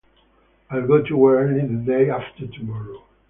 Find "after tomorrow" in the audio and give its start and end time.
2.09-3.03